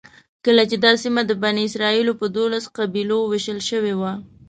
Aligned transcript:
کله 0.45 0.63
چې 0.69 0.75
دا 0.85 0.91
سیمه 1.03 1.21
د 1.25 1.31
بني 1.41 1.63
اسرایلو 1.67 2.17
په 2.21 2.25
دولسو 2.37 2.69
قبیلو 2.77 3.17
وېشل 3.31 3.59
شوې 3.69 3.93
وه. 3.99 4.13